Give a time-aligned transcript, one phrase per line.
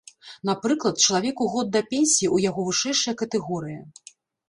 [0.49, 3.81] Напрыклад, чалавеку год да пенсіі, у яго вышэйшая катэгорыя.